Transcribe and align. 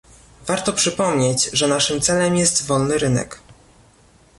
Warto 0.47 0.73
przypomnieć, 0.73 1.49
że 1.53 1.67
naszym 1.67 2.01
celem 2.01 2.35
jest 2.35 2.67
wolny 2.67 2.97
rynek 2.97 3.39